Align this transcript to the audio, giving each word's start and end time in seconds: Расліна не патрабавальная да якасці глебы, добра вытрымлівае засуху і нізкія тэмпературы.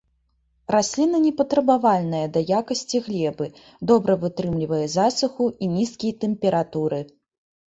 Расліна 0.75 1.17
не 1.25 1.33
патрабавальная 1.41 2.21
да 2.37 2.43
якасці 2.61 3.01
глебы, 3.09 3.45
добра 3.93 4.17
вытрымлівае 4.25 4.81
засуху 4.97 5.43
і 5.53 5.65
нізкія 5.77 6.19
тэмпературы. 6.27 7.01